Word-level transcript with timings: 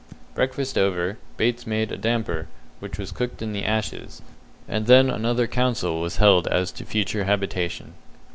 Breakfast 0.33 0.79
over, 0.79 1.19
Bates 1.37 1.67
made 1.67 1.91
a 1.91 1.95
damper, 1.95 2.47
which 2.79 2.97
was 2.97 3.11
cooked 3.11 3.43
in 3.43 3.53
the 3.53 3.63
ashes, 3.63 4.23
and 4.67 4.87
then 4.87 5.11
another 5.11 5.45
council 5.45 6.01
was 6.01 6.17
held 6.17 6.47
as 6.47 6.71
to 6.71 6.85
future 6.85 7.25
habitation. 7.25 7.93